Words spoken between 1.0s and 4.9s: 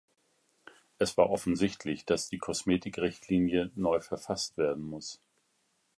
war offensichtlich, dass die Kosmetikrichtlinie neu verfasst werden